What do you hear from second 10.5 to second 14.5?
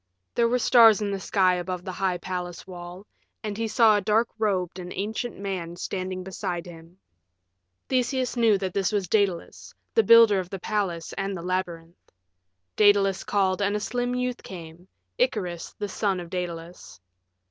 palace and the labyrinth. Daedalus called and a slim youth